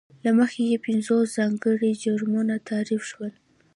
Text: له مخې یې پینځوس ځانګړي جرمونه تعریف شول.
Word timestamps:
له 0.23 0.31
مخې 0.39 0.61
یې 0.71 0.77
پینځوس 0.85 1.25
ځانګړي 1.37 1.91
جرمونه 2.03 2.53
تعریف 2.69 3.01
شول. 3.11 3.31